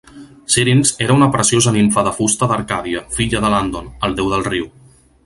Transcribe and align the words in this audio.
Syrinx 0.51 0.93
era 1.07 1.17
una 1.17 1.27
preciosa 1.35 1.73
nimfa 1.75 2.05
de 2.07 2.13
fusta 2.17 2.49
d'Arcàdia, 2.53 3.03
filla 3.19 3.43
de 3.45 3.53
Landon, 3.57 3.93
el 4.09 4.17
déu 4.23 4.33
del 4.33 4.49
riu. 4.53 4.67